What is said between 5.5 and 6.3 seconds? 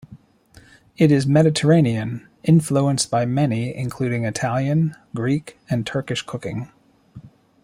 and Turkish